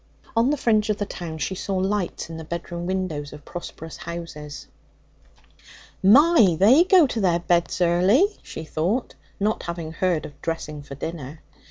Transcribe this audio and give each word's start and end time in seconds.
On 0.35 0.49
the 0.49 0.57
fringe 0.57 0.89
of 0.89 0.97
the 0.97 1.05
town 1.05 1.37
she 1.37 1.53
saw 1.53 1.75
lights 1.75 2.27
in 2.27 2.37
the 2.37 2.43
bedroom 2.43 2.87
windows 2.87 3.33
of 3.33 3.45
prosperous 3.45 3.97
houses. 3.97 4.65
'My! 6.01 6.57
they 6.59 6.85
go 6.85 7.05
to 7.05 7.21
their 7.21 7.37
beds 7.41 7.79
early,' 7.81 8.39
she 8.41 8.63
thought, 8.65 9.13
not 9.39 9.61
having 9.61 9.91
heard 9.91 10.25
of 10.25 10.41
dressing 10.41 10.81
for 10.81 10.95
dinner. 10.95 11.41